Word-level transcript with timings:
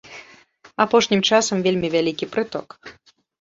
Апошнім 0.85 1.21
часам 1.33 1.61
вельмі 1.67 1.87
вялікі 1.97 2.29
прыток. 2.33 2.67